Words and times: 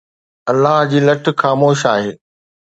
الله 0.51 0.77
جي 0.91 0.99
لٺ 1.07 1.29
خاموش 1.41 1.85
آهي. 1.93 2.11